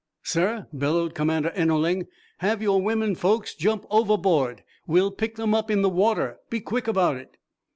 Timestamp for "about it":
6.87-7.37